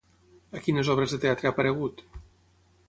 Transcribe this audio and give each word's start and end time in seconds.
A 0.59 0.61
quines 0.67 0.89
obres 0.95 1.13
de 1.15 1.21
teatre 1.27 1.49
ha 1.51 1.55
aparegut? 1.57 2.05